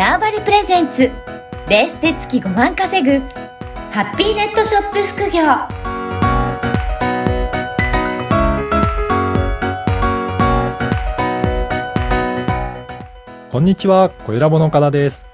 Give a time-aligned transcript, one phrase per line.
[0.00, 1.12] ターバリプレゼンツ
[1.68, 3.18] ベースで月5万稼ぐ
[3.90, 5.42] ハッピーネットショップ副業
[13.50, 15.26] こんにちは、小ラボの岡田です。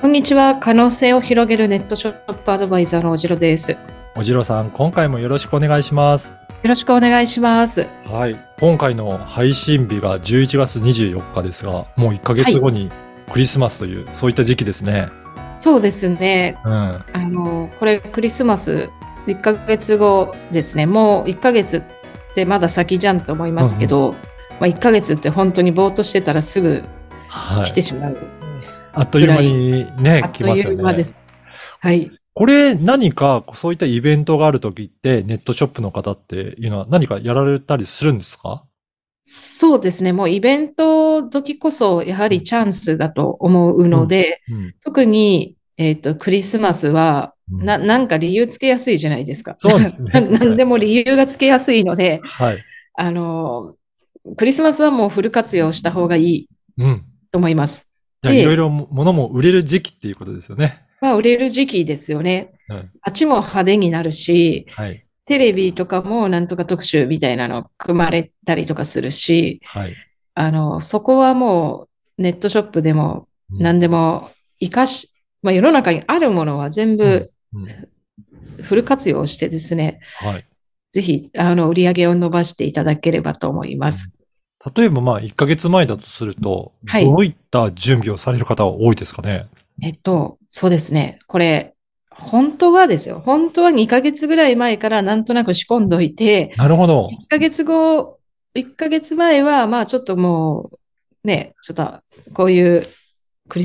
[0.00, 0.56] こんにちは。
[0.56, 3.70] 可能性を広げるネットショップアドバイザーのおじろです。
[3.70, 3.78] よ
[4.16, 6.34] おじろさん、今回もよろしくお願いします。
[6.64, 7.86] ろしくお願いします。
[8.06, 8.36] はい。
[8.58, 12.90] 今回の配信日が11月24日ですが、もう1ヶ月後に
[13.32, 15.08] クリスマスという、そういった時期ですね。
[15.54, 16.58] そうですね。
[16.64, 16.72] うん。
[16.72, 18.88] あの、これクリスマス
[19.26, 20.86] 1ヶ月後ですね。
[20.86, 21.82] もう1ヶ月っ
[22.34, 24.14] てまだ先じゃんと思いますけど、
[24.60, 26.82] まあ、1ヶ月って本当にぼーっとしてたらすぐ
[27.28, 27.64] はい。
[27.64, 28.16] 来てしまう。
[28.92, 31.04] あっという間にねあ、っ来ますよという間でね。
[31.04, 31.20] す。
[31.80, 32.10] はい。
[32.34, 38.64] これ何かそういったイベントがあるときって、ネットショップの方っていうのは何かやられたりするんですか？
[39.22, 40.12] そうですね。
[40.12, 44.74] もうイベント時こそやはりチャンスだと思うので、うん。
[44.84, 49.54] 特に、えっと、クリスマスは、うんな、なんか理由つけやすいじゃないですか。
[49.58, 52.58] そうですね ななんでも理由がつけやすいので、はい。
[52.94, 53.74] あの、
[54.36, 57.04] クリスマスはもうフル活用した方がいいうん。
[57.32, 57.90] と思います。
[58.22, 60.82] じゃあ、でいろいろ物も売れる時期っていうことですよね。
[61.00, 62.52] まあ、売れる時期ですよね。
[62.68, 62.90] うん。
[63.02, 65.04] あっちも派手になるし、はい。
[65.24, 69.94] テレビとかもなんとか特集みたいなの組まれたりとかするし、はい。
[70.40, 71.88] あの、そこはも
[72.18, 74.30] うネットショップでもうん何でも
[74.60, 77.66] 活かし、まあ、世の中にあるものは全部うん。
[78.62, 80.46] フル活用してですね、はい。
[80.90, 84.18] ぜひ、あの、売り上げを伸ばしていただければと思います。
[84.76, 89.46] 例えば、まあ、1ヶ月前だとすると、はいどういった準備をされる方は多いですかね？
[89.82, 91.18] えっと、そうですね。
[91.26, 91.74] これ、
[92.10, 93.22] 本当はですよ。
[93.24, 97.08] 本当は2ヶ月ぐらい前からなんとなく仕込んどいて、なるほど。
[97.10, 98.19] 1ヶ月後、
[98.54, 100.70] 1ヶ月前は、まあちょっとも
[101.24, 102.00] う、ね、ちょっと、
[102.32, 102.86] こういう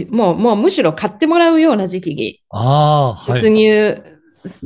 [0.09, 2.41] もう、もうむしろ買ってもらうような時期に
[3.13, 3.39] はい。
[3.39, 4.03] 突入、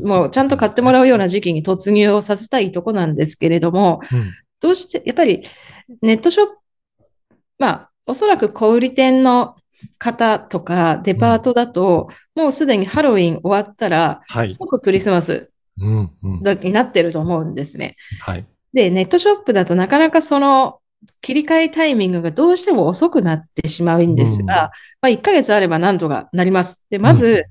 [0.05, 5.47] もうちゃんと買ってもらうような時期に突入をさせたいとこなんですけれども、うんどうして、やっぱり
[6.01, 6.57] ネットショップ、
[7.59, 9.55] まあ、おそらく小売店の
[9.97, 14.51] 方とかデパートだと、もうすでにハロウィン終わったら、はい。
[14.51, 17.95] 即クリスマスになってると思うんですね。
[18.19, 18.45] はい。
[18.73, 20.79] で、ネットショップだとなかなかその
[21.21, 24.69] 切り替えタイミングがどうしても遅くなってしまうんですが、うんま
[25.03, 26.85] あ1ヶ月あればなんとかなります。
[26.89, 27.45] で、まず、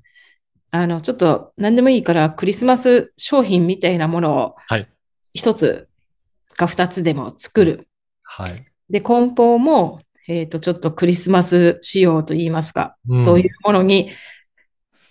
[0.70, 4.88] あの、ちょっと何でもいいからクリスマス商品みたいなものをはい。
[5.34, 5.88] 一つ
[6.56, 7.88] か二つでも作る。
[8.22, 8.66] はい。
[8.90, 14.10] で、梱包も、えっと、ちょっとクリスマス仕様といいますか、うんそういうものに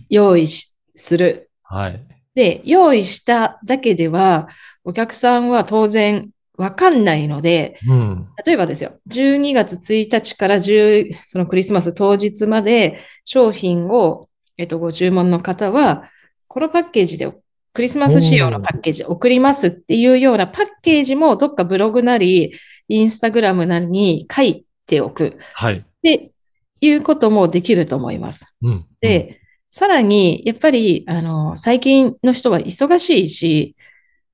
[0.10, 1.50] 用意しする。
[1.64, 2.06] はい。
[2.36, 4.48] で、用意しただけでは、
[4.88, 8.28] お客さんは当然わかんないので、うん。
[8.46, 16.10] 例えばですよ、12月1日から10、そのクリスマス当日まで商品を、えっと、ご注文の方は、
[16.48, 17.30] このパッケージで、
[17.74, 22.54] クリスマス仕様のパッケージ送りますっていうようなパッケージもどっかブログなり、
[22.88, 25.80] インスタグラムなりに書いておくはい。
[25.80, 26.32] って
[26.80, 28.56] いうこともできると思います。
[28.62, 28.86] うん。
[29.02, 33.76] で、さらに、やっぱり、あの、最近の人は忙しいし、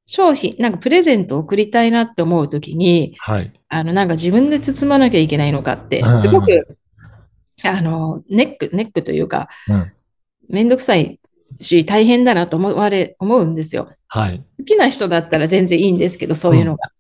[0.06, 3.53] 商品、なんかプレゼントを送りたいなって思うときに、はい。
[3.69, 6.78] あの、なんか自分で包まなきゃいけないのかってう、んすごく、
[7.64, 9.91] あの、ネック、ネックというか、うん。
[10.50, 11.19] めんどくさい
[11.59, 13.90] し、大変だなと思われ、思うんですよ。
[14.08, 14.44] はい。
[14.59, 16.91] 好きな人だったら全然いいんですけど、そういうのが。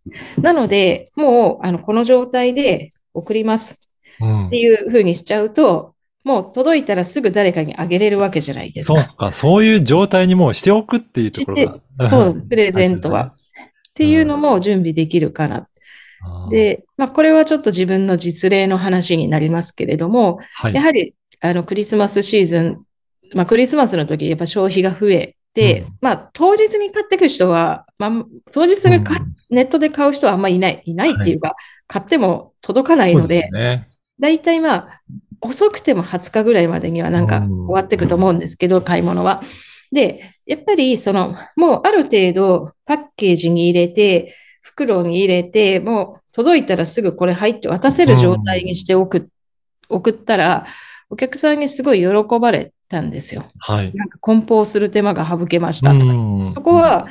[0.41, 3.89] なので、もう、あの、この状態で送ります
[4.19, 4.57] うんって。
[4.57, 5.92] いう風にしちゃうと、
[6.23, 9.01] もう届いたらすぐ誰かにあげれるわけじゃないですか。
[9.03, 9.31] そうか。
[9.31, 12.07] そういう状態にもうしておくっていうところが。
[12.07, 13.33] そう、 プレゼントは。
[13.89, 15.67] っていうのも準備できるかな。
[16.49, 20.73] で、まあ、これはちょっと自分の実例の話になりますけれども、はい。
[20.73, 22.81] やはり、あの、クリスマスシーズン、
[23.33, 28.11] まあ、クリスマスの時、やっぱ消費が増えて、うんまあ、当日に買ってく人は、まあ、
[28.51, 31.55] 当日にか、うんネットで買う人はあんまりいない、いないっていうか、
[31.87, 33.89] 買っても届かないそうので、ですね。
[34.19, 35.01] だいたいまあ、
[35.41, 39.41] 遅くても20日ぐらいまでにはなんかうん終わっていくと思うんですけど、買い物は。
[39.91, 49.29] で、やっぱりその、もうある程度パッケージに入れて、袋に入れて、もう届いたらすぐこれ入って渡せる状態にしておく、
[49.89, 50.65] 送ったら、
[51.09, 53.43] お客さんにすごい喜ばれたんですよ。
[53.59, 53.93] はい。
[53.93, 55.91] なんか梱包する手間が省けました。
[55.91, 57.07] うんそこは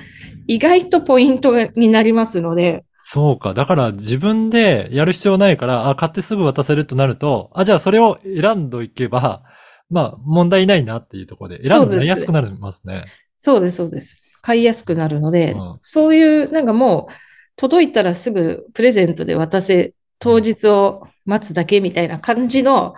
[0.47, 3.53] 意外とポイントになりますので、そうか。
[3.53, 9.43] だから自分でやる必要ないから、あ、買ってすぐ渡せるとなると、あ、じゃあそれを選んどいけば、
[9.91, 13.07] まあ問題ないなっていうところで、選んでやりやすくなりますね。
[13.39, 14.23] そうです、そうです。
[14.41, 17.13] 買いやすくなるので、うんそういう、なんかもう、
[17.57, 22.95] 届いたらすぐプレゼントで渡せ、当日を待つだけみたいな感じの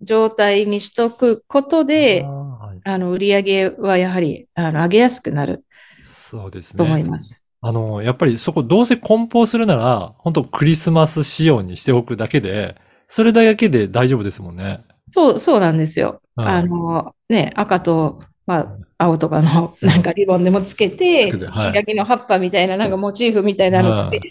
[0.00, 5.64] 状態にしとくことではいあの、売り上げはやはり、あの、上げやすくなる
[6.02, 6.78] そうですね。
[6.78, 7.43] と思います。
[7.66, 12.76] あの、やっぱりそこどうせ梱包するなら、本当クリスマス仕様にしておくだけで、
[13.08, 14.84] それだけで大丈夫ですもんね。
[15.06, 16.20] そう、そうなんですよ。
[16.36, 24.30] はいあの、ね、赤と、まあ、青とかのなんかリボンでもつけて、はいひらぎの葉っぱみたいな、なんかモチーフみたいなのつけて、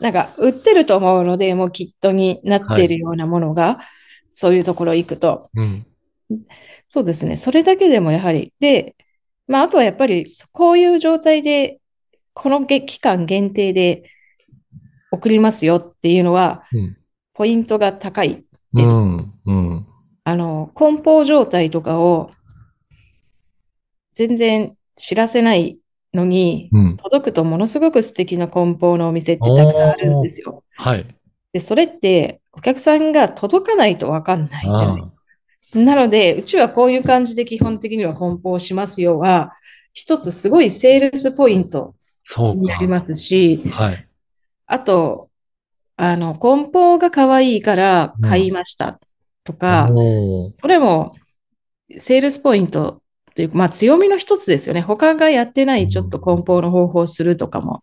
[0.00, 3.80] なんか売ってると思うので、もうキットになっているようなものが、
[4.30, 5.50] そういうところ行くと。
[5.54, 5.86] うん。
[6.88, 7.36] そうですね。
[7.36, 8.52] それだけでもやはり。
[8.58, 8.94] で、
[9.46, 11.80] まあ、あとはやっぱり、こういう状態で、
[12.34, 14.04] このげ期間限定で
[15.10, 16.96] 送りますよっていうのは、うん。
[17.34, 18.94] ポイントが高いです。
[18.94, 19.32] うん。
[19.46, 19.86] うん。
[20.24, 22.30] あの、梱包状態とかを
[24.12, 25.78] 全然知らせない
[26.12, 26.96] のに、うん。
[26.96, 30.64] 届くとものすごく素敵な梱包のお店ってたくさんあるんですよ。
[30.76, 31.06] はい。
[31.52, 35.02] で、それってお客さんが届かないとわかんないじゃない。
[35.02, 35.10] あ
[35.78, 39.52] なので、うちはこういう感じで基本的には梱包しますよは、
[39.92, 41.94] 一つすごいセールスポイント
[42.32, 42.60] そうか。
[42.60, 44.08] になりますし、はい。
[44.66, 45.30] あと、
[45.96, 49.00] あの、梱包が可愛いから買いました
[49.42, 51.12] とか、おーそれも、
[51.98, 53.02] セールスポイント
[53.34, 54.80] というか、まあ強みの一つですよね。
[54.80, 57.82] 他がやってないちょっと梱包の方法をするとかも。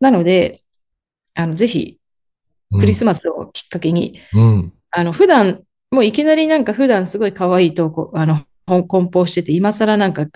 [0.00, 0.62] なので、
[1.34, 1.98] あの、ぜひ、
[2.80, 4.72] クリスマスをきっかけに、うん。
[4.90, 5.60] あの、普段、
[5.90, 10.26] もういきなりなんか普段すごい可愛い投稿、あの、梱包してて、今更なんか、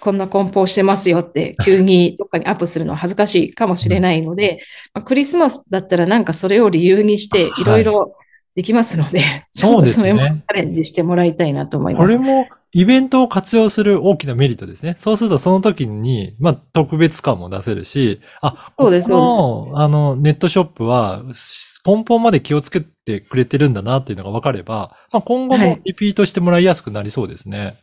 [0.00, 4.60] こんな梱包してますよって、急にどっかにアップするのは恥ずかしいかもしれないので、
[4.94, 8.14] まあ、クリスマスだったらなんかそれを理由にして、はいいろいろ
[8.54, 12.16] できますので、そうですねチャレンジしてもらいたいなと思います。
[12.16, 14.96] これもイベントを活用する大きなメリットですね。
[14.98, 27.78] そうするとその時に、まあ特別感も出せるし、あ、そうですここのあの、ネットショップは、し梱包まで気をつけてくれてるんだなっていうのが分かれば、まあ今後もはいリピートしてもらいやすくなりそうですね。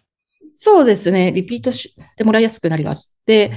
[0.55, 1.31] そうですね。
[1.31, 3.17] リピートしてもらいやすくなります。
[3.25, 3.51] で、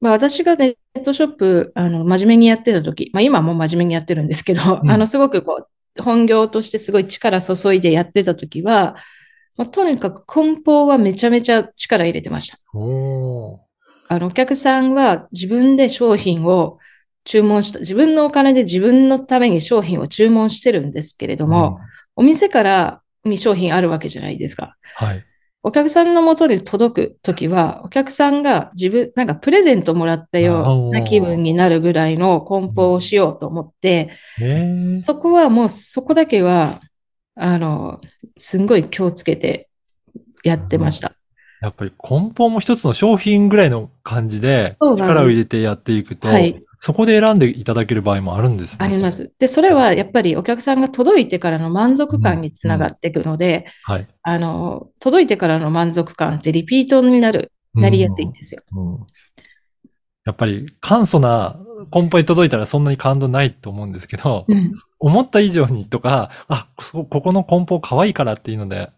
[0.00, 5.66] まあ私がネットショップ、あの、真面目にやってた時、まあ今も真面目にやってるんですけど、うんあの、すごくこ
[5.98, 8.96] う、本業としてすごい力注いでやってた時は、
[9.56, 12.58] まあ、とにかく梱包はめちゃめちゃ力入れてました。
[14.08, 16.78] あの、お客さんは自分で商品を
[17.24, 24.76] 注文した、自分のお金で自分のために商品を注文してるんですけれども、うんお店からに商品あるわけじゃないですか。
[24.96, 25.24] はい。
[25.62, 34.10] お客さんの元に届くときは、お客さんが自分、なんかプレゼントもらったような気分になるぐらいの梱包をしようと思って、
[34.92, 36.80] そこはもうそこだけは、
[37.34, 38.00] あの、
[38.36, 39.68] すんごい気をつけて
[40.44, 41.17] やってました。
[41.60, 48.86] やっぱり梱包も一つの商品ぐらいの感じで、力を入れてやっていくと、はいそこで選んでいただける場合もあるんですね。
[48.86, 49.10] ありま。
[49.10, 49.32] す。
[49.38, 54.06] で、それはやっぱりお客さんが届いてからの満足感につながっていくので、はい。
[54.22, 58.62] あの、届いてからの満足感ってリピートになる、なりやすいんですよ。
[58.76, 59.06] うん
[60.24, 61.58] やっぱり簡素な
[61.90, 68.90] 梱包に届いたらそんなに感動ないと思うんですけど、うん思った以上にとか、あ、そここの梱包可愛いからっていうので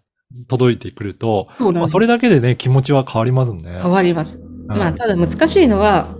[0.49, 3.79] 届いてくると、そまあそれだけでね、気持ちは変わりますね。
[3.81, 4.39] 変わります。
[4.39, 6.17] うんまあ、ただ難しいのは、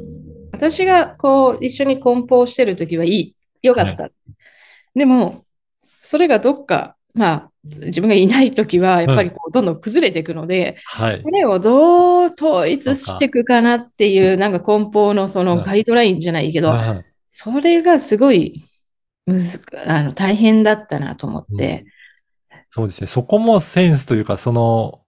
[0.53, 3.37] 私がこう、一緒に梱包してるときはいい。
[3.63, 4.11] よかった。
[4.95, 5.45] でも、
[6.03, 11.29] それがどっか、まあ、自分がいないときは、やっぱりこう、どんどん崩れていくので、はいそ。
[11.31, 18.69] れをどう統一していくかなっていう、なんか梱包のそのガイドラインじゃないけど、はいそれがすごい、
[19.25, 21.87] むず、あの、大変だったなと思って、
[22.71, 23.07] そうですね。
[23.07, 25.01] そこもセンスというか、その、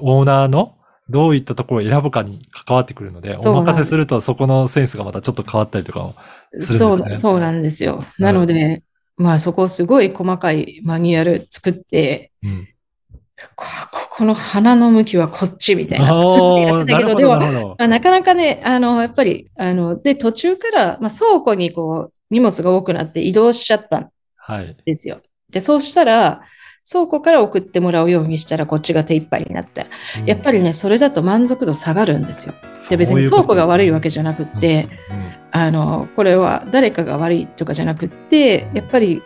[0.00, 0.76] オーナーの
[1.08, 6.14] どういったところを選ぶかに関わってくるので、お任せするとそこのセンスがまたちょっと変わったりとかも
[6.52, 8.04] するんですねそう、そうなんですよ。
[8.18, 8.82] なので、
[9.16, 12.68] まあそこすごい細かいマニュアル作って、うん。
[13.56, 17.36] こここの花の向きはこっちみたいな作ってやってたけど、でも。
[17.78, 24.76] まあなかなかね、あの、やっぱり、あの、で、途中から、まあ、倉庫にこう、荷物が多くなって移動しちゃったんはい。
[24.86, 25.20] ですよ。
[25.50, 26.42] で、そうしたら、
[26.90, 29.86] 倉庫から送ってもらうようにしたら、こっちが手一杯になって。
[30.26, 32.54] やっぱりね、それだと満足度下がるんですよ。
[32.90, 34.88] で、別に倉庫が悪いわけじゃなくって、
[35.50, 39.22] あの、これは誰かが悪いとかじゃなくって、やっぱり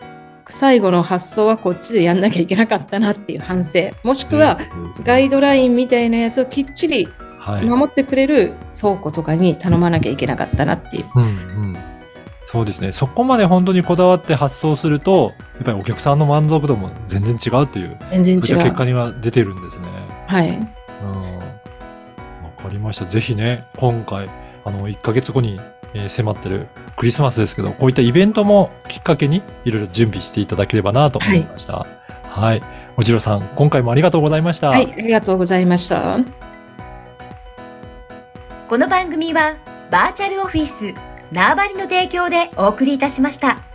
[0.48, 4.58] 最後の発想はこっちでやんなきゃいけなかったなっていう反省、もしくは
[5.04, 7.08] ガイドラインみたいなやつをきっちり
[7.48, 7.64] はい。
[7.64, 11.06] 守ってくれる倉庫とかに頼まなきゃいけなかったなっていう。
[11.14, 11.97] うんうん。
[12.50, 12.92] そうですね。
[12.92, 19.86] そこまで本当にこだわって発想すると、やっぱりお客さんの満足度も全然違うという、全然違う結果には出てるんですね。
[20.26, 20.48] はい。
[20.48, 21.38] うん。
[21.40, 21.44] わ
[22.56, 23.04] かりました。
[23.04, 24.30] ぜひね、今回、
[24.64, 25.60] あの、1ヶ月後に、
[25.92, 31.86] え、迫ってるクリスマスですけど、こういったイベントもきっかけにいろいろ準備していただければなと思いました。
[32.22, 32.62] はい。
[32.96, 34.70] おじろさん、今回もありがとうございました。
[34.70, 36.18] はい、ありがとうございました。
[38.70, 39.56] この番組は、
[39.90, 43.67] バーチャルオフィス縄張りの提供でお送りいたしました。